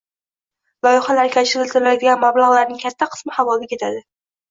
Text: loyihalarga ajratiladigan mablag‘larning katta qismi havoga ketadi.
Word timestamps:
loyihalarga 0.87 1.43
ajratiladigan 1.45 2.25
mablag‘larning 2.25 2.83
katta 2.89 3.13
qismi 3.15 3.41
havoga 3.41 3.73
ketadi. 3.77 4.07